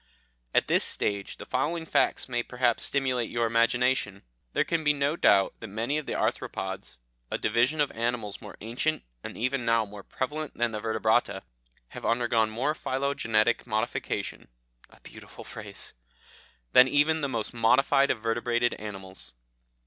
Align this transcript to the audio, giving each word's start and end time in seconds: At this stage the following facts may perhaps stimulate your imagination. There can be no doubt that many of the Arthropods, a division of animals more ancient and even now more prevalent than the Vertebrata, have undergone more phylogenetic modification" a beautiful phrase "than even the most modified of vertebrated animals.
At 0.51 0.67
this 0.67 0.83
stage 0.83 1.37
the 1.37 1.45
following 1.45 1.85
facts 1.85 2.27
may 2.27 2.41
perhaps 2.41 2.83
stimulate 2.83 3.29
your 3.29 3.45
imagination. 3.45 4.23
There 4.53 4.63
can 4.63 4.83
be 4.83 4.93
no 4.93 5.15
doubt 5.15 5.53
that 5.59 5.67
many 5.67 5.99
of 5.99 6.07
the 6.07 6.15
Arthropods, 6.15 6.97
a 7.29 7.37
division 7.37 7.79
of 7.79 7.91
animals 7.91 8.41
more 8.41 8.57
ancient 8.61 9.03
and 9.23 9.37
even 9.37 9.63
now 9.63 9.85
more 9.85 10.01
prevalent 10.01 10.57
than 10.57 10.71
the 10.71 10.79
Vertebrata, 10.79 11.43
have 11.89 12.03
undergone 12.03 12.49
more 12.49 12.73
phylogenetic 12.73 13.67
modification" 13.67 14.47
a 14.89 14.99
beautiful 15.01 15.43
phrase 15.43 15.93
"than 16.73 16.87
even 16.87 17.21
the 17.21 17.29
most 17.29 17.53
modified 17.53 18.09
of 18.09 18.23
vertebrated 18.23 18.73
animals. 18.79 19.33